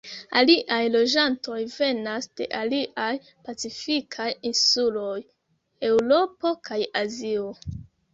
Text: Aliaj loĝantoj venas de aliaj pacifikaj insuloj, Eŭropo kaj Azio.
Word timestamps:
Aliaj 0.39 0.77
loĝantoj 0.93 1.57
venas 1.73 2.27
de 2.39 2.47
aliaj 2.59 3.09
pacifikaj 3.49 4.27
insuloj, 4.51 5.13
Eŭropo 5.91 6.55
kaj 6.71 6.81
Azio. 7.03 7.53